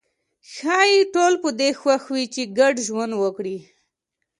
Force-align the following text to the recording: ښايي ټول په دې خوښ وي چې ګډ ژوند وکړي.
ښايي 0.53 1.01
ټول 1.13 1.33
په 1.43 1.49
دې 1.59 1.69
خوښ 1.79 2.03
وي 2.13 2.25
چې 2.33 2.41
ګډ 2.57 2.73
ژوند 2.87 3.13
وکړي. 3.17 3.57